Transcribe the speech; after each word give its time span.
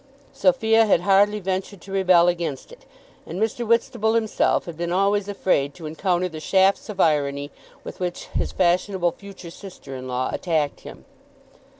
Sophia 0.33 0.87
had 0.87 1.01
hardly 1.01 1.39
ventured 1.39 1.79
to 1.79 1.91
rebel 1.91 2.27
against 2.27 2.71
it, 2.71 2.87
and 3.27 3.39
Mr. 3.39 3.67
Whitstable 3.67 4.15
himself 4.15 4.65
had 4.65 4.75
been 4.75 4.91
always 4.91 5.27
afraid 5.29 5.75
to 5.75 5.85
encounter 5.85 6.27
the 6.27 6.39
shafts 6.39 6.89
of 6.89 6.99
irony 6.99 7.51
with 7.83 7.99
which 7.99 8.25
his 8.35 8.51
fashionable 8.51 9.11
future 9.11 9.51
sister 9.51 9.95
in 9.95 10.07
law 10.07 10.31
attacked 10.33 10.79
him. 10.79 11.05